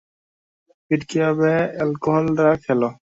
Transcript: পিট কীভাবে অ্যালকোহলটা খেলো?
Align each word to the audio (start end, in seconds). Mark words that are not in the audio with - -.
পিট 0.85 1.01
কীভাবে 1.09 1.51
অ্যালকোহলটা 1.75 2.47
খেলো? 2.63 2.87